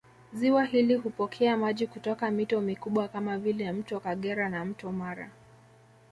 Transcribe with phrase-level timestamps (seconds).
[0.33, 5.29] Ziwa hili hupokea maji kutoka mito mikubwa kama vile Mto Kagera na Mto Mara